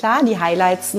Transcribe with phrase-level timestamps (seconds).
[0.00, 0.96] Klar, die Highlights,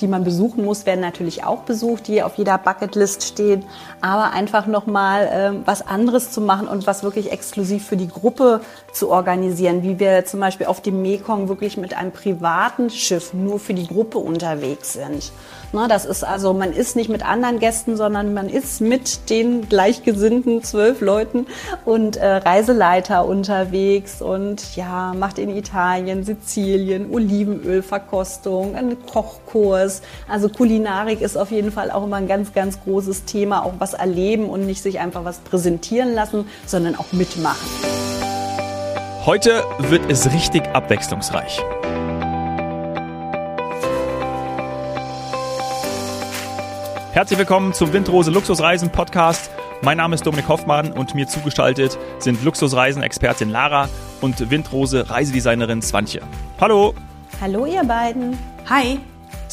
[0.00, 3.64] die man besuchen muss, werden natürlich auch besucht, die auf jeder Bucketlist stehen.
[4.00, 8.60] Aber einfach nochmal ähm, was anderes zu machen und was wirklich exklusiv für die Gruppe
[8.92, 13.58] zu organisieren, wie wir zum Beispiel auf dem Mekong wirklich mit einem privaten Schiff nur
[13.58, 15.32] für die Gruppe unterwegs sind.
[15.72, 19.68] Na, das ist also, man ist nicht mit anderen Gästen, sondern man ist mit den
[19.68, 21.46] gleichgesinnten zwölf Leuten
[21.84, 29.83] und äh, Reiseleiter unterwegs und ja, macht in Italien, Sizilien, Olivenölverkostung, einen Kochkurs.
[30.28, 33.94] Also Kulinarik ist auf jeden Fall auch immer ein ganz, ganz großes Thema, auch was
[33.94, 37.68] erleben und nicht sich einfach was präsentieren lassen, sondern auch mitmachen.
[39.26, 41.62] Heute wird es richtig abwechslungsreich.
[47.12, 49.50] Herzlich willkommen zum Windrose Luxusreisen Podcast.
[49.82, 53.88] Mein Name ist Dominik Hoffmann und mir zugestaltet sind Luxusreisen-Expertin Lara
[54.20, 56.22] und Windrose Reisedesignerin Swantje.
[56.60, 56.92] Hallo!
[57.40, 58.36] Hallo ihr beiden!
[58.68, 58.98] Hi!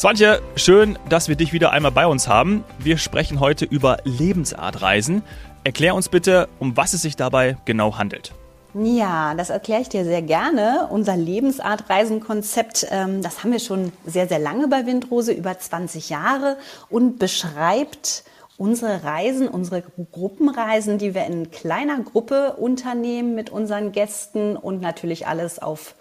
[0.02, 2.64] Swantje, schön, dass wir dich wieder einmal bei uns haben.
[2.80, 5.22] Wir sprechen heute über Lebensartreisen.
[5.62, 8.32] Erklär uns bitte, um was es sich dabei genau handelt.
[8.74, 10.88] Ja, das erkläre ich dir sehr gerne.
[10.90, 16.56] Unser Lebensartreisenkonzept, ähm, das haben wir schon sehr, sehr lange bei Windrose, über 20 Jahre
[16.90, 18.24] und beschreibt
[18.56, 25.28] unsere Reisen, unsere Gruppenreisen, die wir in kleiner Gruppe unternehmen mit unseren Gästen und natürlich
[25.28, 25.94] alles auf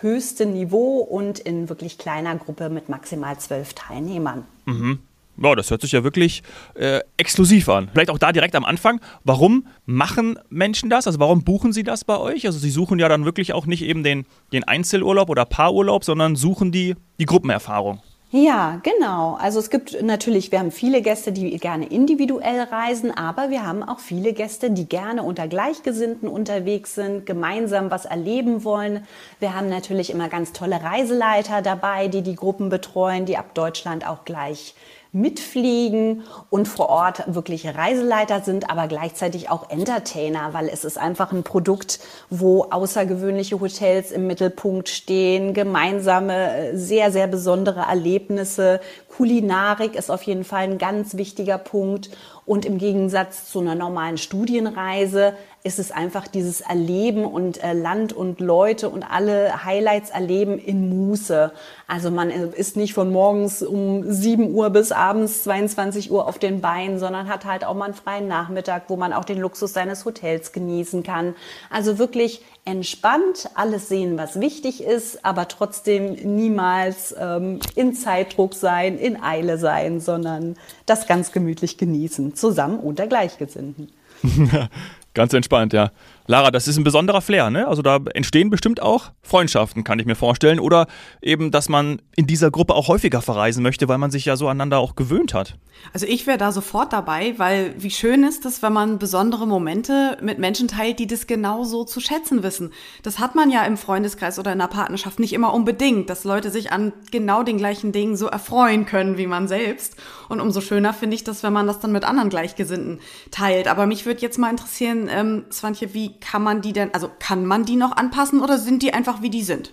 [0.00, 4.44] höchstem Niveau und in wirklich kleiner Gruppe mit maximal zwölf Teilnehmern.
[4.66, 5.00] Mhm.
[5.40, 6.42] Ja, das hört sich ja wirklich
[6.74, 7.88] äh, exklusiv an.
[7.92, 9.00] Vielleicht auch da direkt am Anfang.
[9.22, 11.06] Warum machen Menschen das?
[11.06, 12.44] Also warum buchen sie das bei euch?
[12.46, 16.34] Also sie suchen ja dann wirklich auch nicht eben den, den Einzelurlaub oder Paarurlaub, sondern
[16.34, 18.00] suchen die, die Gruppenerfahrung.
[18.30, 19.38] Ja, genau.
[19.40, 23.82] Also es gibt natürlich, wir haben viele Gäste, die gerne individuell reisen, aber wir haben
[23.82, 29.06] auch viele Gäste, die gerne unter Gleichgesinnten unterwegs sind, gemeinsam was erleben wollen.
[29.40, 34.06] Wir haben natürlich immer ganz tolle Reiseleiter dabei, die die Gruppen betreuen, die ab Deutschland
[34.06, 34.74] auch gleich
[35.12, 41.32] mitfliegen und vor Ort wirklich Reiseleiter sind, aber gleichzeitig auch Entertainer, weil es ist einfach
[41.32, 48.80] ein Produkt, wo außergewöhnliche Hotels im Mittelpunkt stehen, gemeinsame, sehr, sehr besondere Erlebnisse.
[49.08, 52.10] Kulinarik ist auf jeden Fall ein ganz wichtiger Punkt.
[52.44, 58.12] Und im Gegensatz zu einer normalen Studienreise ist es einfach dieses Erleben und äh, Land
[58.12, 61.52] und Leute und alle Highlights erleben in Muße.
[61.88, 66.38] Also man äh, ist nicht von morgens um 7 Uhr bis abends 22 Uhr auf
[66.38, 69.72] den Beinen, sondern hat halt auch mal einen freien Nachmittag, wo man auch den Luxus
[69.72, 71.34] seines Hotels genießen kann.
[71.70, 78.98] Also wirklich entspannt, alles sehen, was wichtig ist, aber trotzdem niemals ähm, in Zeitdruck sein,
[78.98, 83.90] in Eile sein, sondern das ganz gemütlich genießen, zusammen unter Gleichgesinnten.
[85.14, 85.90] Ganz entspannt, ja.
[86.30, 87.66] Lara, das ist ein besonderer Flair, ne?
[87.66, 90.60] Also da entstehen bestimmt auch Freundschaften, kann ich mir vorstellen.
[90.60, 90.86] Oder
[91.22, 94.46] eben, dass man in dieser Gruppe auch häufiger verreisen möchte, weil man sich ja so
[94.46, 95.56] aneinander auch gewöhnt hat.
[95.94, 100.18] Also ich wäre da sofort dabei, weil wie schön ist es, wenn man besondere Momente
[100.20, 102.72] mit Menschen teilt, die das genauso zu schätzen wissen.
[103.02, 106.50] Das hat man ja im Freundeskreis oder in der Partnerschaft nicht immer unbedingt, dass Leute
[106.50, 109.96] sich an genau den gleichen Dingen so erfreuen können wie man selbst.
[110.28, 113.00] Und umso schöner finde ich das, wenn man das dann mit anderen Gleichgesinnten
[113.30, 113.66] teilt.
[113.66, 117.46] Aber mich würde jetzt mal interessieren, ähm, Swantje, wie kann man die denn, also kann
[117.46, 119.72] man die noch anpassen oder sind die einfach wie die sind?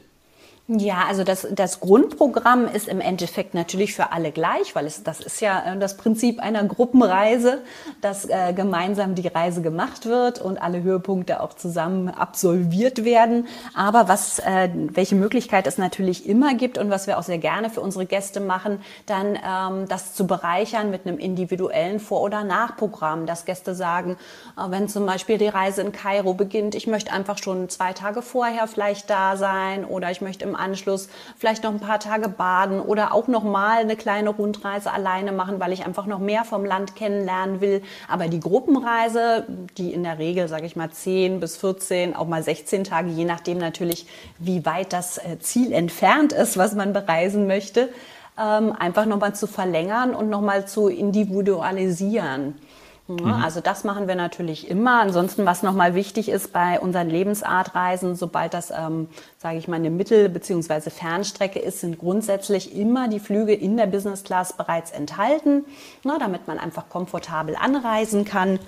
[0.68, 5.20] Ja, also das, das Grundprogramm ist im Endeffekt natürlich für alle gleich, weil es, das
[5.20, 7.62] ist ja äh, das Prinzip einer Gruppenreise,
[8.02, 13.48] dass äh, gemeinsam die Reise gemacht wird und alle Höhepunkte auch zusammen absolviert werden.
[13.76, 17.70] Aber was, äh, welche Möglichkeit es natürlich immer gibt und was wir auch sehr gerne
[17.70, 23.28] für unsere Gäste machen, dann ähm, das zu bereichern mit einem individuellen Vor- oder Nachprogramm,
[23.28, 24.18] dass Gäste sagen,
[24.58, 28.24] äh, wenn zum Beispiel die Reise in Kairo beginnt, ich möchte einfach schon zwei Tage
[28.24, 32.80] vorher vielleicht da sein oder ich möchte im Anschluss vielleicht noch ein paar Tage baden
[32.80, 36.66] oder auch noch mal eine kleine Rundreise alleine machen, weil ich einfach noch mehr vom
[36.66, 37.82] Land kennenlernen will.
[38.08, 39.46] Aber die Gruppenreise,
[39.78, 43.26] die in der Regel, sage ich mal, 10 bis 14, auch mal 16 Tage, je
[43.26, 44.08] nachdem natürlich,
[44.40, 47.90] wie weit das äh, Ziel entfernt ist, was man bereisen möchte,
[48.38, 52.56] ähm, einfach nochmal zu verlängern und nochmal zu individualisieren.
[53.08, 53.26] Mhm.
[53.26, 55.00] Also das machen wir natürlich immer.
[55.00, 59.08] Ansonsten, was nochmal wichtig ist bei unseren Lebensartreisen, sobald das, ähm,
[59.38, 60.90] sage ich mal, eine Mittel- bzw.
[60.90, 65.66] Fernstrecke ist, sind grundsätzlich immer die Flüge in der Business Class bereits enthalten,
[66.04, 68.60] na, damit man einfach komfortabel anreisen kann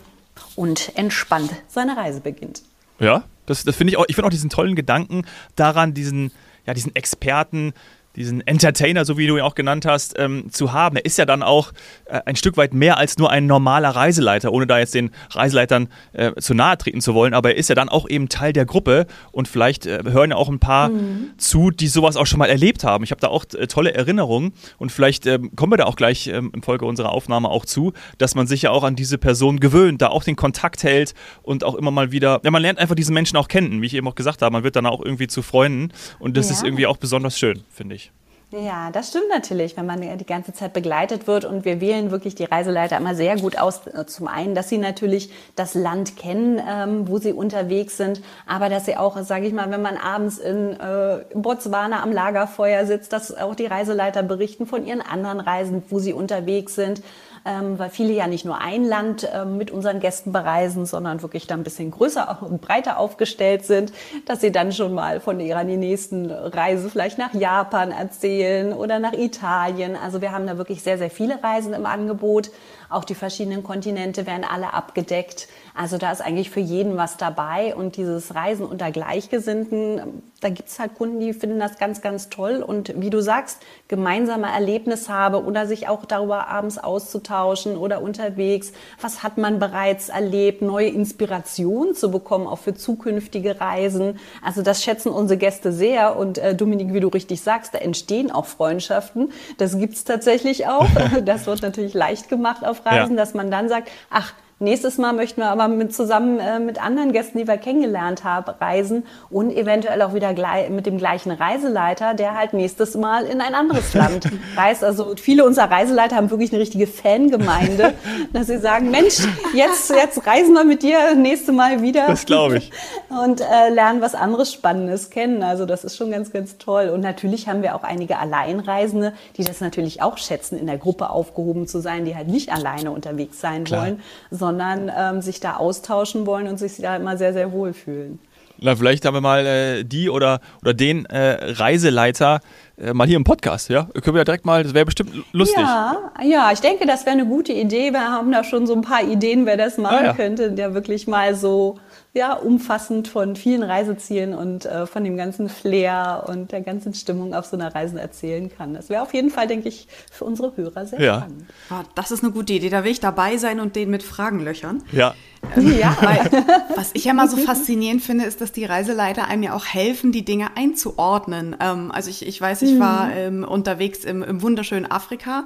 [0.55, 2.61] und entspannt seine Reise beginnt.
[2.99, 4.05] Ja, das, das finde ich auch.
[4.07, 5.25] Ich finde auch diesen tollen Gedanken
[5.55, 6.31] daran, diesen,
[6.65, 7.73] ja, diesen Experten
[8.17, 10.97] diesen Entertainer, so wie du ihn auch genannt hast, ähm, zu haben.
[10.97, 11.71] Er ist ja dann auch
[12.05, 15.87] äh, ein Stück weit mehr als nur ein normaler Reiseleiter, ohne da jetzt den Reiseleitern
[16.13, 18.65] äh, zu nahe treten zu wollen, aber er ist ja dann auch eben Teil der
[18.65, 21.31] Gruppe und vielleicht äh, hören ja auch ein paar mhm.
[21.37, 23.03] zu, die sowas auch schon mal erlebt haben.
[23.03, 26.27] Ich habe da auch äh, tolle Erinnerungen und vielleicht ähm, kommen wir da auch gleich
[26.27, 29.59] ähm, in Folge unserer Aufnahme auch zu, dass man sich ja auch an diese Person
[29.59, 32.95] gewöhnt, da auch den Kontakt hält und auch immer mal wieder, ja, man lernt einfach
[32.95, 35.27] diese Menschen auch kennen, wie ich eben auch gesagt habe, man wird dann auch irgendwie
[35.27, 36.55] zu Freunden und das ja.
[36.55, 38.06] ist irgendwie auch besonders schön, finde ich.
[38.49, 41.43] Ja, das stimmt natürlich, wenn man die ganze Zeit begleitet wird.
[41.43, 43.81] Und wir wählen wirklich die Reiseleiter immer sehr gut aus.
[44.05, 48.85] Zum einen, dass sie natürlich das Land kennen, ähm, wo sie unterwegs sind, aber dass
[48.85, 53.35] sie auch, sage ich mal, wenn man abends in äh, Botswana am Lagerfeuer sitzt, dass
[53.35, 57.01] auch die Reiseleiter berichten von ihren anderen Reisen, wo sie unterwegs sind
[57.45, 61.47] ähm, weil viele ja nicht nur ein Land ähm, mit unseren Gästen bereisen, sondern wirklich
[61.47, 63.91] da ein bisschen größer und breiter aufgestellt sind,
[64.25, 69.13] dass sie dann schon mal von ihrer nächsten Reise vielleicht nach Japan erzählen oder nach
[69.13, 69.95] Italien.
[69.95, 72.51] Also wir haben da wirklich sehr, sehr viele Reisen im Angebot.
[72.89, 75.47] Auch die verschiedenen Kontinente werden alle abgedeckt.
[75.75, 77.75] Also da ist eigentlich für jeden was dabei.
[77.75, 82.29] Und dieses Reisen unter Gleichgesinnten, da gibt es halt Kunden, die finden das ganz, ganz
[82.29, 82.63] toll.
[82.65, 88.71] Und wie du sagst, gemeinsame Erlebnisse habe oder sich auch darüber abends auszutauschen oder unterwegs.
[89.01, 90.61] Was hat man bereits erlebt?
[90.61, 94.19] Neue Inspirationen zu bekommen, auch für zukünftige Reisen.
[94.43, 96.17] Also das schätzen unsere Gäste sehr.
[96.17, 99.31] Und äh, Dominik, wie du richtig sagst, da entstehen auch Freundschaften.
[99.57, 100.87] Das gibt es tatsächlich auch.
[101.25, 103.23] Das wird natürlich leicht gemacht auf Reisen, ja.
[103.23, 107.11] dass man dann sagt, ach, Nächstes Mal möchten wir aber mit, zusammen äh, mit anderen
[107.11, 110.33] Gästen, die wir kennengelernt haben, reisen und eventuell auch wieder
[110.69, 114.83] mit dem gleichen Reiseleiter, der halt nächstes Mal in ein anderes Land reist.
[114.83, 117.93] Also viele unserer Reiseleiter haben wirklich eine richtige Fangemeinde,
[118.33, 119.19] dass sie sagen, Mensch,
[119.53, 122.07] jetzt, jetzt reisen wir mit dir nächste Mal wieder.
[122.07, 122.71] Das glaube ich.
[123.09, 125.43] Und äh, lernen was anderes Spannendes kennen.
[125.43, 126.89] Also das ist schon ganz, ganz toll.
[126.89, 131.11] Und natürlich haben wir auch einige Alleinreisende, die das natürlich auch schätzen, in der Gruppe
[131.11, 133.83] aufgehoben zu sein, die halt nicht alleine unterwegs sein Klar.
[133.83, 134.01] wollen,
[134.47, 138.19] sondern ähm, sich da austauschen wollen und sich da immer sehr, sehr wohl fühlen.
[138.59, 142.39] Na, vielleicht haben wir mal äh, die oder, oder den äh, Reiseleiter
[142.79, 143.85] äh, mal hier im Podcast, ja?
[143.85, 145.57] Können wir ja direkt mal, das wäre bestimmt lustig.
[145.57, 147.91] Ja, ja, ich denke, das wäre eine gute Idee.
[147.91, 150.13] Wir haben da schon so ein paar Ideen, wer das machen ah, ja.
[150.13, 151.79] könnte, der wirklich mal so
[152.13, 157.35] ja, umfassend von vielen Reisezielen und äh, von dem ganzen Flair und der ganzen Stimmung
[157.35, 158.73] auf so einer Reise erzählen kann.
[158.73, 161.17] Das wäre auf jeden Fall, denke ich, für unsere Hörer sehr ja.
[161.17, 161.45] spannend.
[161.69, 162.69] Oh, das ist eine gute Idee.
[162.69, 164.83] Da will ich dabei sein und den mit Fragen löchern.
[164.91, 165.13] Ja.
[165.55, 165.95] Ähm, ja.
[166.01, 166.43] Weil,
[166.75, 170.11] was ich ja mal so faszinierend finde, ist, dass die Reiseleiter einem ja auch helfen,
[170.11, 171.55] die Dinge einzuordnen.
[171.59, 173.13] Ähm, also ich, ich weiß, ich war mhm.
[173.15, 175.45] ähm, unterwegs im, im wunderschönen Afrika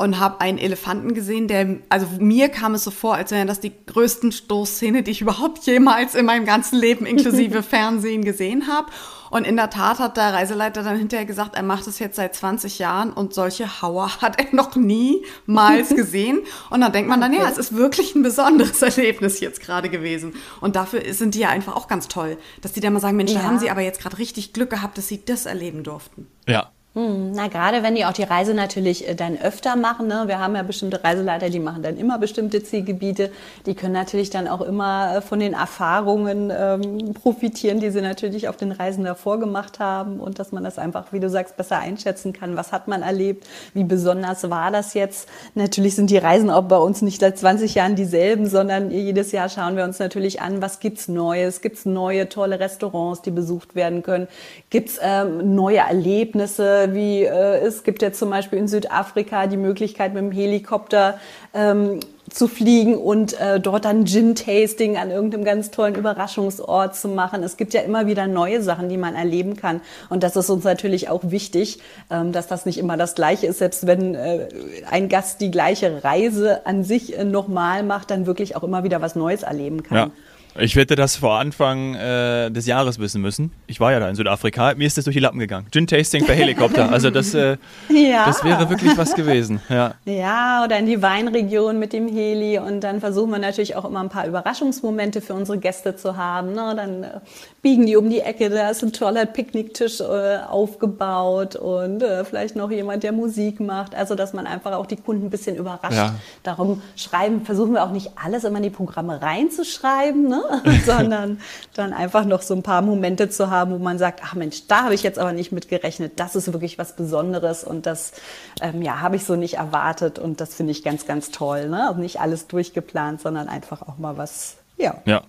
[0.00, 3.60] und habe einen Elefanten gesehen, der, also mir kam es so vor, als wären das
[3.60, 8.86] die größten Stoßszene, die ich überhaupt jemals in meinem ganzen Leben inklusive Fernsehen gesehen habe.
[9.28, 12.34] Und in der Tat hat der Reiseleiter dann hinterher gesagt, er macht es jetzt seit
[12.34, 16.40] 20 Jahren und solche Hauer hat er noch niemals gesehen.
[16.70, 20.32] Und dann denkt man dann, ja, es ist wirklich ein besonderes Erlebnis jetzt gerade gewesen.
[20.62, 23.32] Und dafür sind die ja einfach auch ganz toll, dass die dann mal sagen, Mensch,
[23.32, 23.40] ja.
[23.40, 26.26] da haben sie aber jetzt gerade richtig Glück gehabt, dass sie das erleben durften.
[26.48, 30.08] Ja, na, gerade wenn die auch die Reise natürlich äh, dann öfter machen.
[30.08, 30.24] Ne?
[30.26, 33.30] Wir haben ja bestimmte Reiseleiter, die machen dann immer bestimmte Zielgebiete.
[33.66, 38.48] Die können natürlich dann auch immer äh, von den Erfahrungen ähm, profitieren, die sie natürlich
[38.48, 40.18] auf den Reisen davor gemacht haben.
[40.18, 42.56] Und dass man das einfach, wie du sagst, besser einschätzen kann.
[42.56, 43.46] Was hat man erlebt?
[43.72, 45.28] Wie besonders war das jetzt?
[45.54, 49.48] Natürlich sind die Reisen auch bei uns nicht seit 20 Jahren dieselben, sondern jedes Jahr
[49.48, 51.60] schauen wir uns natürlich an, was gibt's Neues?
[51.60, 54.26] Gibt's neue, tolle Restaurants, die besucht werden können?
[54.70, 56.79] Gibt's ähm, neue Erlebnisse?
[56.92, 61.18] Wie äh, es gibt jetzt zum Beispiel in Südafrika die Möglichkeit mit dem Helikopter
[61.54, 62.00] ähm,
[62.30, 67.42] zu fliegen und äh, dort dann Gin-Tasting an irgendeinem ganz tollen Überraschungsort zu machen.
[67.42, 69.80] Es gibt ja immer wieder neue Sachen, die man erleben kann.
[70.08, 73.58] Und das ist uns natürlich auch wichtig, ähm, dass das nicht immer das Gleiche ist.
[73.58, 74.48] Selbst wenn äh,
[74.88, 79.00] ein Gast die gleiche Reise an sich äh, nochmal macht, dann wirklich auch immer wieder
[79.02, 79.96] was Neues erleben kann.
[79.96, 80.10] Ja.
[80.58, 83.52] Ich wette das vor Anfang äh, des Jahres wissen müssen.
[83.66, 84.74] Ich war ja da in Südafrika.
[84.74, 85.66] Mir ist das durch die Lappen gegangen.
[85.70, 86.90] Gin-Tasting per Helikopter.
[86.90, 87.56] Also das, äh,
[87.88, 88.26] ja.
[88.26, 89.60] das wäre wirklich was gewesen.
[89.70, 89.94] Ja.
[90.04, 92.58] ja, oder in die Weinregion mit dem Heli.
[92.58, 96.52] Und dann versuchen wir natürlich auch immer ein paar Überraschungsmomente für unsere Gäste zu haben.
[96.52, 96.74] Ne?
[96.74, 97.20] Dann äh,
[97.62, 98.50] biegen die um die Ecke.
[98.50, 103.94] Da ist ein toller Picknicktisch äh, aufgebaut und äh, vielleicht noch jemand, der Musik macht.
[103.94, 105.96] Also dass man einfach auch die Kunden ein bisschen überrascht.
[105.96, 106.16] Ja.
[106.42, 110.28] Darum schreiben, versuchen wir auch nicht alles immer in die Programme reinzuschreiben.
[110.28, 110.39] Ne?
[110.86, 111.40] sondern
[111.74, 114.84] dann einfach noch so ein paar Momente zu haben, wo man sagt, ach Mensch, da
[114.84, 116.14] habe ich jetzt aber nicht mit gerechnet.
[116.16, 118.12] Das ist wirklich was Besonderes und das
[118.60, 121.68] ähm, ja, habe ich so nicht erwartet und das finde ich ganz, ganz toll.
[121.68, 121.88] Ne?
[121.88, 125.00] Also nicht alles durchgeplant, sondern einfach auch mal was, ja.
[125.04, 125.22] Ja.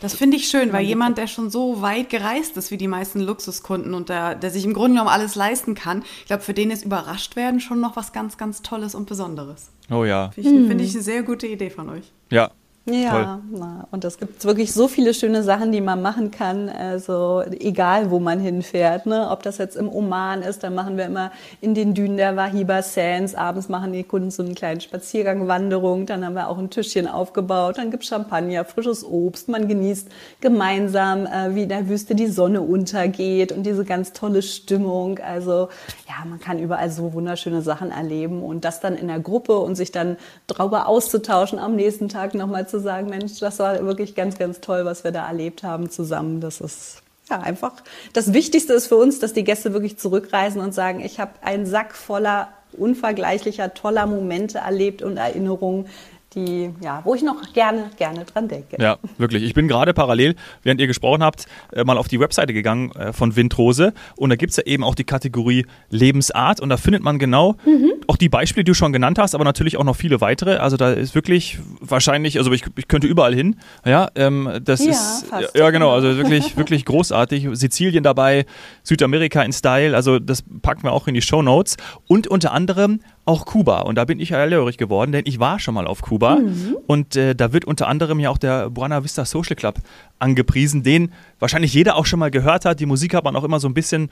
[0.00, 3.20] Das finde ich schön, weil jemand, der schon so weit gereist ist wie die meisten
[3.20, 6.70] Luxuskunden und der, der sich im Grunde genommen alles leisten kann, ich glaube, für den
[6.70, 9.70] ist überrascht werden schon noch was ganz, ganz Tolles und Besonderes.
[9.90, 10.30] Oh ja.
[10.30, 12.12] Finde ich, find ich eine sehr gute Idee von euch.
[12.30, 12.50] Ja,
[12.88, 16.68] Ja, na, und es gibt wirklich so viele schöne Sachen, die man machen kann.
[16.68, 19.06] Also egal, wo man hinfährt.
[19.06, 19.28] Ne?
[19.28, 22.82] Ob das jetzt im Oman ist, dann machen wir immer in den Dünen der Wahiba
[22.82, 23.34] Sands.
[23.34, 26.06] Abends machen die Kunden so einen kleinen Spaziergang, Wanderung.
[26.06, 27.78] Dann haben wir auch ein Tischchen aufgebaut.
[27.78, 29.48] Dann gibt's Champagner, frisches Obst.
[29.48, 30.08] Man genießt
[30.40, 35.18] gemeinsam, äh, wie in der Wüste die Sonne untergeht und diese ganz tolle Stimmung.
[35.18, 35.70] Also
[36.08, 39.74] ja, man kann überall so wunderschöne Sachen erleben und das dann in der Gruppe und
[39.74, 40.16] sich dann
[40.46, 44.84] darüber auszutauschen, am nächsten Tag nochmal zu sagen, Mensch, das war wirklich ganz, ganz toll,
[44.84, 46.40] was wir da erlebt haben zusammen.
[46.40, 47.72] Das ist ja einfach
[48.12, 51.66] das Wichtigste ist für uns, dass die Gäste wirklich zurückreisen und sagen, ich habe einen
[51.66, 55.86] Sack voller unvergleichlicher, toller Momente erlebt und Erinnerungen,
[56.34, 58.76] die, ja, wo ich noch gerne, gerne dran denke.
[58.80, 59.42] Ja, wirklich.
[59.44, 63.12] Ich bin gerade parallel, während ihr gesprochen habt, äh, mal auf die Webseite gegangen äh,
[63.12, 67.02] von Windrose und da gibt es ja eben auch die Kategorie Lebensart und da findet
[67.02, 67.92] man genau Mhm.
[68.08, 70.56] auch die Beispiele, die du schon genannt hast, aber natürlich auch noch viele weitere.
[70.56, 73.56] Also da ist wirklich wahrscheinlich, also ich, ich könnte überall hin.
[73.84, 75.56] Ja, ähm, das Ja, ist fast.
[75.56, 77.48] ja genau, also wirklich, wirklich großartig.
[77.52, 78.46] Sizilien dabei,
[78.82, 81.76] Südamerika in Style, also das packen wir auch in die Show Notes
[82.08, 83.80] und unter anderem auch Kuba.
[83.80, 86.38] Und da bin ich hellhörig geworden, denn ich war schon mal auf Kuba
[86.86, 89.80] und äh, da wird unter anderem ja auch der Buena Vista Social Club
[90.18, 92.80] angepriesen, den wahrscheinlich jeder auch schon mal gehört hat.
[92.80, 94.08] Die Musik hat man auch immer so ein bisschen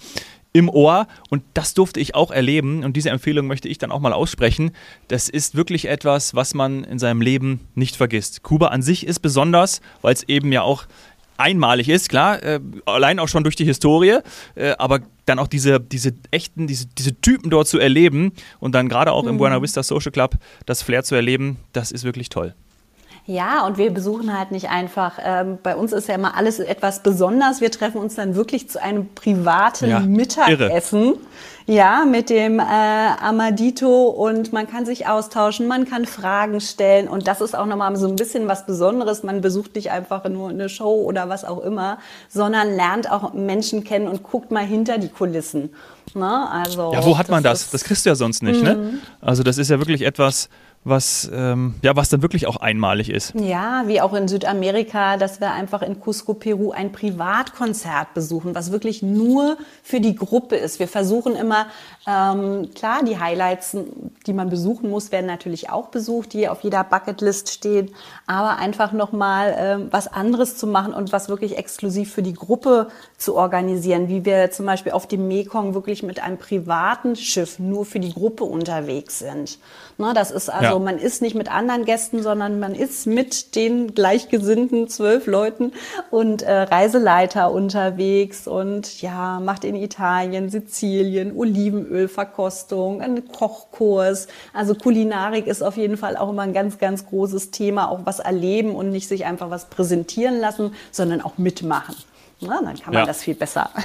[0.53, 4.01] im Ohr und das durfte ich auch erleben und diese Empfehlung möchte ich dann auch
[4.01, 4.73] mal aussprechen.
[5.09, 8.43] Das ist wirklich etwas, was man in seinem Leben nicht vergisst.
[8.43, 10.87] Kuba an sich ist besonders, weil es eben ja auch
[11.37, 14.19] einmalig ist, klar, äh, allein auch schon durch die Historie,
[14.55, 18.89] äh, aber dann auch diese, diese echten, diese, diese Typen dort zu erleben und dann
[18.89, 20.37] gerade auch im Buena Vista Social Club
[20.67, 22.55] das Flair zu erleben, das ist wirklich toll.
[23.27, 27.01] Ja, und wir besuchen halt nicht einfach, ähm, bei uns ist ja immer alles etwas
[27.03, 27.63] besonders.
[27.63, 31.15] Wir treffen uns dann wirklich zu einem privaten Ja, Mittagessen.
[31.67, 37.27] Ja, mit dem äh, Amadito und man kann sich austauschen, man kann Fragen stellen und
[37.27, 39.23] das ist auch nochmal so ein bisschen was Besonderes.
[39.23, 41.97] Man besucht nicht einfach nur eine Show oder was auch immer,
[42.29, 45.71] sondern lernt auch Menschen kennen und guckt mal hinter die Kulissen.
[46.13, 46.51] Ne?
[46.51, 47.71] Also, Ja, wo hat man das?
[47.71, 48.99] Das kriegst du ja sonst nicht, ne?
[49.23, 50.51] Also das ist ja wirklich etwas,
[50.85, 53.35] was, ähm, ja, was dann wirklich auch einmalig ist.
[53.35, 58.71] Ja, wie auch in Südamerika, dass wir einfach in Cusco, Peru ein Privatkonzert besuchen, was
[58.71, 60.79] wirklich nur für die Gruppe ist.
[60.79, 61.67] Wir versuchen immer,
[62.07, 63.79] ähm, klar, die Highlights,
[64.27, 67.91] die man besuchen muss, werden natürlich auch besucht, die auf jeder Bucketlist stehen,
[68.27, 72.89] aber einfach nochmal ähm, was anderes zu machen und was wirklich exklusiv für die Gruppe
[73.17, 77.87] zu organisieren, wie wir zum Beispiel auf dem Mekong wirklich mit einem privaten Schiff nur
[77.87, 79.59] für die Gruppe unterwegs sind.
[79.97, 80.74] Na, das ist also, Ja.
[80.79, 85.73] Man ist nicht mit anderen Gästen, sondern man ist mit den gleichgesinnten zwölf Leuten
[86.11, 94.29] und äh, Reiseleiter unterwegs und ja, macht in Italien, Sizilien, Olivenölverkostung, einen Kochkurs.
[94.53, 98.19] Also Kulinarik ist auf jeden Fall auch immer ein ganz, ganz großes Thema, auch was
[98.19, 101.95] erleben und nicht sich einfach was präsentieren lassen, sondern auch mitmachen.
[102.41, 103.07] Na, dann kann man Ja.
[103.07, 103.71] das viel besser.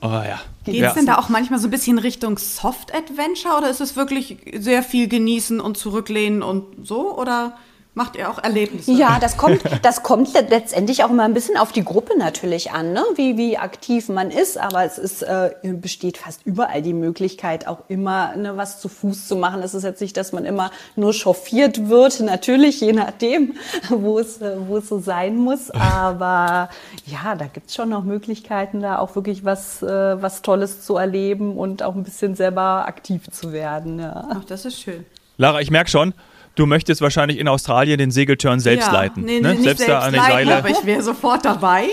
[0.00, 0.38] Oh ja.
[0.64, 0.88] Geht ja.
[0.88, 4.84] es denn da auch manchmal so ein bisschen Richtung Soft-Adventure oder ist es wirklich sehr
[4.84, 7.18] viel genießen und zurücklehnen und so?
[7.18, 7.56] Oder
[7.98, 8.92] macht ihr auch Erlebnisse?
[8.92, 12.70] Ja, das kommt, das kommt le- letztendlich auch immer ein bisschen auf die Gruppe natürlich
[12.72, 13.04] an, ne?
[13.16, 14.56] wie, wie aktiv man ist.
[14.56, 19.28] Aber es ist, äh, besteht fast überall die Möglichkeit, auch immer ne, was zu Fuß
[19.28, 19.60] zu machen.
[19.62, 23.54] Es ist jetzt nicht, dass man immer nur chauffiert wird, natürlich, je nachdem,
[23.90, 25.70] wo es, äh, wo es so sein muss.
[25.72, 26.70] Aber
[27.04, 31.56] ja, da gibt's schon noch Möglichkeiten, da auch wirklich was, äh, was Tolles zu erleben
[31.58, 33.98] und auch ein bisschen selber aktiv zu werden.
[33.98, 34.28] Ja.
[34.30, 35.04] Ach, das ist schön.
[35.36, 36.14] Lara, ich merke schon,
[36.58, 39.24] du möchtest wahrscheinlich in Australien den Segelturn selbst ja, leiten.
[39.24, 39.50] Nee, ne?
[39.50, 40.56] nicht selbst, da an leiten, Seile.
[40.56, 41.84] aber ich wäre sofort dabei.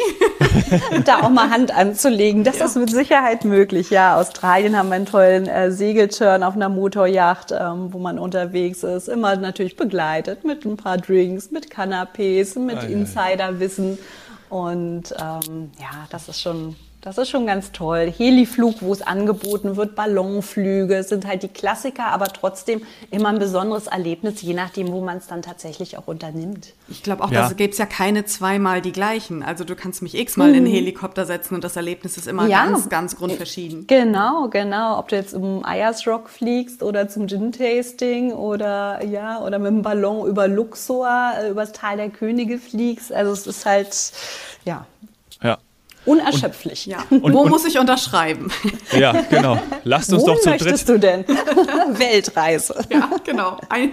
[1.05, 2.43] da auch mal Hand anzulegen.
[2.43, 3.89] Das ist mit Sicherheit möglich.
[3.89, 8.83] Ja, Australien haben wir einen tollen äh, Segelturn auf einer Motorjacht, ähm, wo man unterwegs
[8.83, 9.07] ist.
[9.07, 12.95] Immer natürlich begleitet mit ein paar Drinks, mit Canapés, mit Ah, ja, ja.
[12.97, 13.97] Insiderwissen.
[14.49, 16.75] Und ähm, ja, das ist schon.
[17.05, 18.11] Das ist schon ganz toll.
[18.17, 22.81] Heliflug, wo es angeboten wird, Ballonflüge, es sind halt die Klassiker, aber trotzdem
[23.11, 26.73] immer ein besonderes Erlebnis, je nachdem, wo man es dann tatsächlich auch unternimmt.
[26.87, 27.47] Ich glaube auch, Ja.
[27.47, 29.43] da gibt es ja keine zweimal die gleichen.
[29.43, 32.49] Also du kannst mich x-mal in einen Helikopter setzen und das Erlebnis ist immer Mhm.
[32.49, 32.65] Ja.
[32.65, 33.85] ganz, ganz grundverschieden.
[33.85, 34.97] Genau, genau.
[34.97, 39.81] Ob du jetzt um Ayers Rock fliegst oder zum Gin-Tasting oder ja, oder mit dem
[39.83, 43.13] Ballon über Luxor, äh, übers Tal der Könige fliegst.
[43.13, 44.11] Also es ist halt
[44.65, 44.87] ja
[46.05, 46.85] Unerschöpflich.
[46.85, 46.99] Ja.
[47.09, 48.51] Und- Wo und- muss ich unterschreiben?
[48.91, 49.59] ja, genau.
[49.83, 50.95] Lasst uns Wo doch zu möchtest dritt.
[50.95, 51.25] du denn?
[51.97, 52.75] Weltreise.
[52.89, 53.57] ja, genau.
[53.69, 53.91] Ein,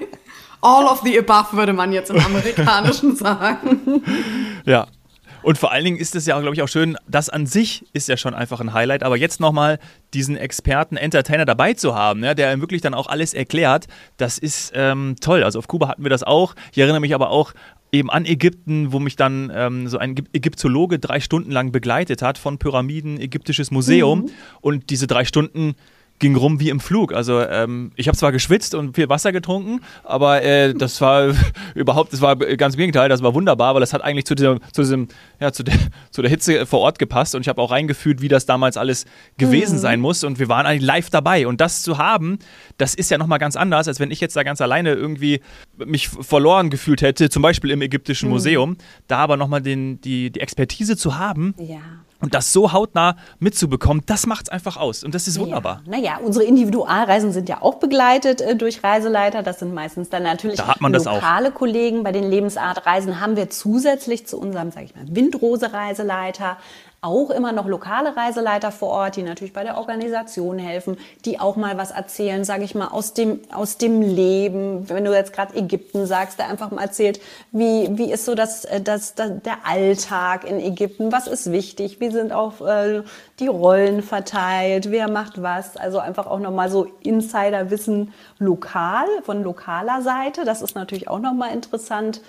[0.61, 4.02] all of the above würde man jetzt im Amerikanischen sagen.
[4.64, 4.87] Ja.
[5.42, 8.09] Und vor allen Dingen ist es ja, glaube ich, auch schön, das an sich ist
[8.09, 9.81] ja schon einfach ein Highlight, aber jetzt nochmal
[10.14, 13.87] diesen Experten, Entertainer dabei zu haben, ja, der wirklich dann auch alles erklärt,
[14.19, 15.42] das ist ähm, toll.
[15.42, 16.54] Also auf Kuba hatten wir das auch.
[16.71, 17.54] Ich erinnere mich aber auch
[17.93, 22.39] eben an Ägypten, wo mich dann ähm, so ein Ägyptologe drei Stunden lang begleitet hat
[22.39, 24.23] von Pyramiden, ägyptisches Museum.
[24.23, 24.31] Mhm.
[24.63, 25.75] Und diese drei Stunden
[26.23, 27.12] ging rum wie im Flug.
[27.12, 31.35] Also ähm, ich habe zwar geschwitzt und viel Wasser getrunken, aber äh, das war
[31.75, 34.61] überhaupt, das war ganz im Gegenteil, das war wunderbar, weil das hat eigentlich zu diesem,
[34.73, 35.09] zu diesem,
[35.41, 35.75] ja, zu der,
[36.11, 39.05] zu der Hitze vor Ort gepasst und ich habe auch reingefühlt, wie das damals alles
[39.37, 39.81] gewesen mhm.
[39.81, 42.38] sein muss und wir waren eigentlich live dabei und das zu haben,
[42.79, 45.41] das ist ja nochmal ganz anders, als wenn ich jetzt da ganz alleine irgendwie
[45.76, 48.35] mich verloren gefühlt hätte, zum Beispiel im Ägyptischen mhm.
[48.35, 48.76] Museum,
[49.09, 51.55] da aber nochmal die, die Expertise zu haben.
[51.59, 51.81] Ja
[52.23, 55.05] und das so hautnah mitzubekommen, das macht es einfach aus.
[55.05, 55.83] Und das ist wunderbar.
[55.85, 55.91] Ja.
[55.91, 59.43] Naja, unsere Individualreisen sind ja auch begleitet äh, durch Reiseleiter.
[59.43, 62.05] Das sind meistens dann natürlich da lokale Kollegen.
[62.05, 66.57] Bei den Lebensartreisen haben wir zusätzlich zu unserem, sage ich mal, Windrose-Reiseleiter
[67.03, 71.57] auch immer noch lokale Reiseleiter vor Ort, die natürlich bei der Organisation helfen, die auch
[71.57, 74.89] mal was erzählen, sage ich mal, aus dem, aus dem Leben.
[74.89, 78.65] Wenn du jetzt gerade Ägypten sagst, der einfach mal erzählt, wie, wie ist so das,
[78.65, 83.03] äh, das, das, der Alltag in Ägypten, was ist wichtig, wie sind auch äh,
[83.41, 85.77] die Rollen verteilt, wer macht was.
[85.77, 90.45] Also einfach auch nochmal so Insiderwissen lokal, von lokaler Seite.
[90.45, 92.21] Das ist natürlich auch nochmal interessant.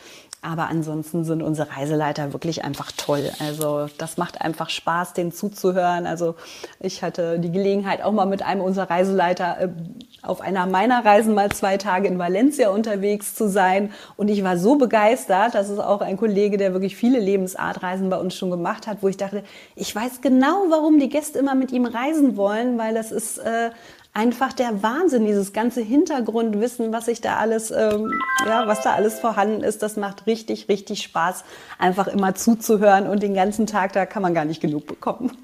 [0.44, 3.32] Aber ansonsten sind unsere Reiseleiter wirklich einfach toll.
[3.40, 6.06] Also das macht einfach Spaß, denen zuzuhören.
[6.06, 6.36] Also
[6.82, 9.70] ich hatte die Gelegenheit, auch mal mit einem unserer Reiseleiter äh,
[10.22, 13.92] auf einer meiner Reisen mal zwei Tage in Valencia unterwegs zu sein.
[14.18, 18.18] Und ich war so begeistert, das ist auch ein Kollege, der wirklich viele Lebensartreisen bei
[18.18, 19.44] uns schon gemacht hat, wo ich dachte,
[19.76, 23.72] ich weiß genau, warum die Gäste immer mit ihm reisen wollen, weil das ist äh,
[24.14, 28.12] einfach der Wahnsinn, dieses ganze Hintergrundwissen, was sich da alles, ähm,
[28.46, 31.44] ja, was da alles vorhanden ist, das macht richtig, richtig Spaß,
[31.80, 35.36] einfach immer zuzuhören und den ganzen Tag, da kann man gar nicht genug bekommen.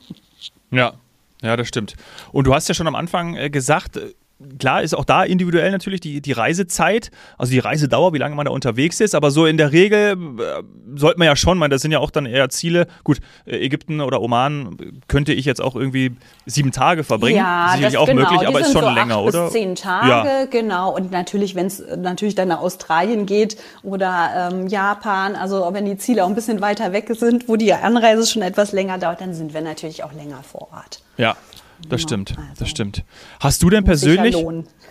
[0.72, 0.94] Ja,
[1.42, 1.96] ja, das stimmt.
[2.32, 4.14] Und du hast ja schon am Anfang äh, gesagt, äh,
[4.58, 8.46] klar ist auch da individuell natürlich die, die Reisezeit, also die Reisedauer, wie lange man
[8.46, 10.64] da unterwegs ist, aber so in der Regel äh,
[10.96, 12.88] sollte man ja schon, man, das sind ja auch dann eher Ziele.
[13.04, 14.78] Gut, äh, Ägypten oder Oman
[15.08, 16.16] könnte ich jetzt auch irgendwie
[16.46, 17.38] sieben Tage verbringen.
[17.38, 18.22] Ja, Sicherlich das auch genau.
[18.22, 19.44] möglich, aber ist schon so länger, acht oder?
[19.46, 20.46] Bis zehn Tage, ja.
[20.46, 20.96] genau.
[20.96, 25.98] Und natürlich, wenn es natürlich dann nach Australien geht oder ähm, Japan, also wenn die
[25.98, 29.34] Ziele auch ein bisschen weiter weg sind, wo die Anreise schon etwas länger dauert, dann
[29.34, 31.02] sind wir natürlich auch länger vor Ort.
[31.18, 31.36] Ja,
[31.88, 33.04] das stimmt, also, das stimmt.
[33.40, 34.36] Hast du denn persönlich?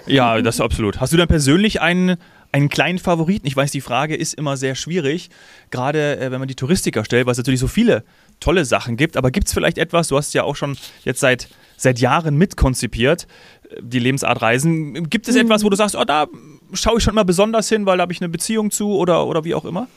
[0.07, 1.01] Ja, das ist absolut.
[1.01, 2.16] Hast du denn persönlich einen,
[2.53, 3.46] einen kleinen Favoriten?
[3.46, 5.31] Ich weiß, die Frage ist immer sehr schwierig,
[5.70, 8.05] gerade äh, wenn man die Touristiker stellt, weil es natürlich so viele
[8.40, 9.16] tolle Sachen gibt.
[9.16, 13.27] Aber gibt es vielleicht etwas, du hast ja auch schon jetzt seit, seit Jahren mitkonzipiert,
[13.70, 15.11] äh, die Lebensart Reisen.
[15.11, 15.42] Gibt es mhm.
[15.42, 16.27] etwas, wo du sagst, oh, da
[16.72, 19.44] schaue ich schon mal besonders hin, weil da habe ich eine Beziehung zu oder, oder
[19.44, 19.88] wie auch immer?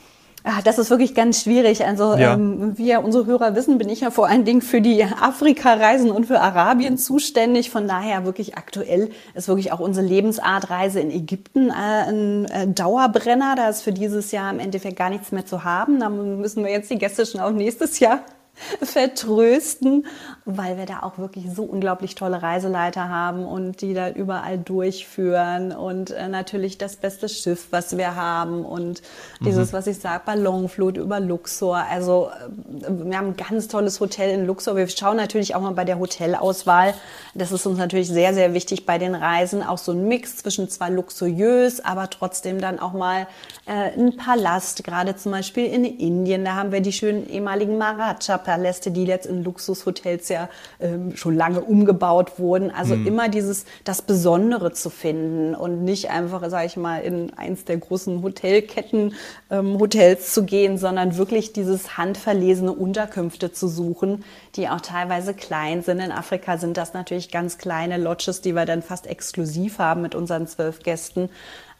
[0.44, 1.84] Ach, das ist wirklich ganz schwierig.
[1.84, 2.34] Also ja.
[2.34, 6.10] ähm, wie ja unsere Hörer wissen, bin ich ja vor allen Dingen für die Afrika-Reisen
[6.10, 7.70] und für Arabien zuständig.
[7.70, 13.54] Von daher wirklich aktuell ist wirklich auch unsere Lebensartreise in Ägypten äh, ein äh, Dauerbrenner.
[13.56, 16.00] Da ist für dieses Jahr im Endeffekt gar nichts mehr zu haben.
[16.00, 18.20] Da müssen wir jetzt die Gäste schon auf nächstes Jahr
[18.82, 20.06] vertrösten,
[20.44, 25.70] weil wir da auch wirklich so unglaublich tolle Reiseleiter haben und die da überall durchführen
[25.72, 29.02] und äh, natürlich das beste Schiff, was wir haben und
[29.40, 29.44] mhm.
[29.44, 31.84] dieses, was ich sage, Ballonflut über Luxor.
[31.88, 34.74] Also äh, wir haben ein ganz tolles Hotel in Luxor.
[34.74, 36.94] Wir schauen natürlich auch mal bei der Hotelauswahl.
[37.34, 39.62] Das ist uns natürlich sehr, sehr wichtig bei den Reisen.
[39.62, 43.28] Auch so ein Mix zwischen zwar luxuriös, aber trotzdem dann auch mal
[43.66, 46.44] äh, ein Palast, gerade zum Beispiel in Indien.
[46.44, 50.48] Da haben wir die schönen ehemaligen Maharaja Paläste, die jetzt in Luxushotels ja
[50.80, 52.70] ähm, schon lange umgebaut wurden.
[52.70, 53.06] Also mhm.
[53.06, 57.76] immer dieses, das Besondere zu finden und nicht einfach, sage ich mal, in eins der
[57.76, 59.14] großen Hotelketten
[59.50, 64.24] ähm, Hotels zu gehen, sondern wirklich dieses handverlesene Unterkünfte zu suchen,
[64.56, 66.00] die auch teilweise klein sind.
[66.00, 70.14] In Afrika sind das natürlich ganz kleine Lodges, die wir dann fast exklusiv haben mit
[70.14, 71.28] unseren zwölf Gästen.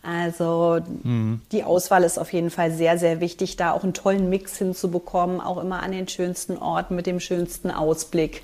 [0.03, 1.41] Also mhm.
[1.53, 5.41] die Auswahl ist auf jeden Fall sehr, sehr wichtig, da auch einen tollen Mix hinzubekommen,
[5.41, 8.43] auch immer an den schönsten Orten mit dem schönsten Ausblick.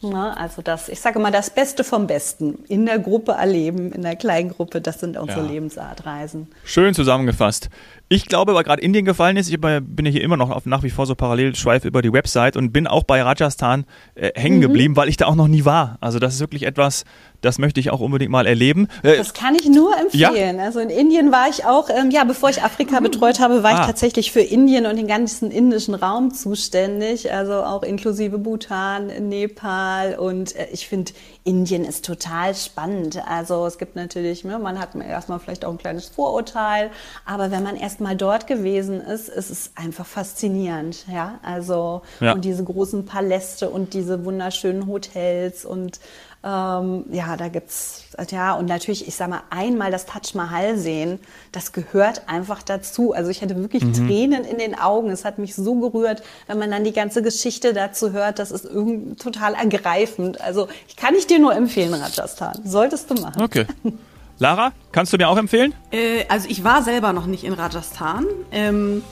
[0.00, 4.02] Na, also das, ich sage mal, das Beste vom Besten in der Gruppe erleben, in
[4.02, 5.46] der kleinen Gruppe, das sind unsere ja.
[5.46, 6.46] Lebensartreisen.
[6.62, 7.68] Schön zusammengefasst.
[8.10, 10.82] Ich glaube, weil gerade Indien gefallen ist, ich bin ja hier immer noch auf, nach
[10.82, 14.58] wie vor so parallel schweife über die Website und bin auch bei Rajasthan äh, hängen
[14.58, 14.62] mhm.
[14.62, 15.98] geblieben, weil ich da auch noch nie war.
[16.00, 17.04] Also das ist wirklich etwas,
[17.42, 18.88] das möchte ich auch unbedingt mal erleben.
[19.02, 20.56] Äh, das kann ich nur empfehlen.
[20.56, 20.64] Ja?
[20.64, 23.80] Also in Indien war ich auch, ähm, ja, bevor ich Afrika betreut habe, war ah.
[23.80, 27.30] ich tatsächlich für Indien und den ganzen indischen Raum zuständig.
[27.32, 31.12] Also auch inklusive Bhutan, Nepal und äh, ich finde
[31.44, 33.22] Indien ist total spannend.
[33.26, 36.90] Also es gibt natürlich, ne, man hat erstmal vielleicht auch ein kleines Vorurteil,
[37.24, 41.40] aber wenn man erst erstmal dort gewesen ist, ist es einfach faszinierend, ja.
[41.42, 42.32] Also Ja.
[42.32, 45.98] und diese großen Paläste und diese wunderschönen Hotels und
[46.44, 51.18] ähm, ja, da gibt's ja und natürlich, ich sag mal, einmal das Taj Mahal sehen,
[51.50, 53.12] das gehört einfach dazu.
[53.12, 55.10] Also ich hatte wirklich Tränen in den Augen.
[55.10, 58.38] Es hat mich so gerührt, wenn man dann die ganze Geschichte dazu hört.
[58.38, 60.40] Das ist irgend total ergreifend.
[60.40, 62.60] Also ich kann ich dir nur empfehlen, Rajasthan.
[62.64, 63.42] Solltest du machen.
[63.42, 63.66] Okay.
[64.38, 65.74] Lara, kannst du mir auch empfehlen?
[65.90, 68.26] Äh, also ich war selber noch nicht in Rajasthan.
[68.52, 69.02] Ähm,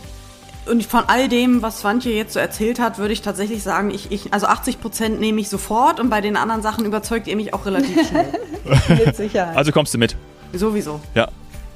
[0.71, 4.11] und von all dem, was Swantje jetzt so erzählt hat, würde ich tatsächlich sagen, ich,
[4.11, 7.55] ich, also 80 Prozent nehme ich sofort und bei den anderen Sachen überzeugt ihr mich
[7.55, 8.33] auch relativ schnell.
[9.05, 9.57] Mit Sicherheit.
[9.57, 10.17] Also kommst du mit.
[10.53, 11.01] Sowieso.
[11.15, 11.29] Ja,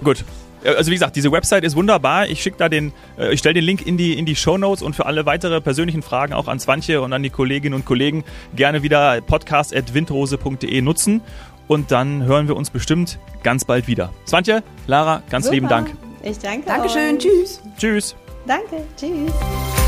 [0.02, 0.24] gut.
[0.64, 2.26] Ja, Also wie gesagt, diese Website ist wunderbar.
[2.28, 4.82] Ich schicke da den, äh, ich stelle den Link in die in die Show Notes
[4.82, 8.24] und für alle weitere persönlichen Fragen auch an Swantje und an die Kolleginnen und Kollegen
[8.56, 11.20] gerne wieder podcast@windrose.de nutzen
[11.70, 14.10] und dann hören wir uns bestimmt ganz bald wieder.
[14.26, 15.82] Swantje, Lara, ganz lieben Super.
[15.82, 15.96] Dank.
[16.20, 17.14] Ich danke Dankeschön.
[17.14, 17.22] euch.
[17.22, 17.62] Tschüss.
[17.78, 18.16] Tschüss.
[18.44, 18.84] Danke.
[18.96, 19.79] Tschüss.